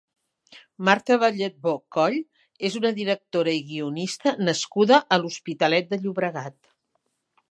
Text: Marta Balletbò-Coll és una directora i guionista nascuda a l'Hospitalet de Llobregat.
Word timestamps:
Marta 0.87 1.17
Balletbò-Coll 1.23 2.15
és 2.69 2.77
una 2.79 2.91
directora 3.01 3.53
i 3.57 3.61
guionista 3.69 4.35
nascuda 4.49 5.01
a 5.17 5.21
l'Hospitalet 5.23 5.93
de 5.95 6.03
Llobregat. 6.07 6.59